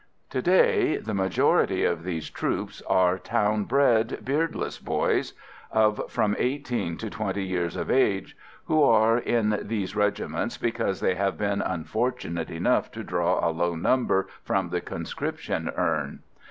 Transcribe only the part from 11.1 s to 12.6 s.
have been unfortunate